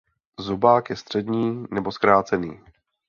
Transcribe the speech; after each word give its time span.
Zobák 0.39 0.89
je 0.89 0.95
střední 0.95 1.65
nebo 1.71 1.91
zkrácený. 1.91 2.59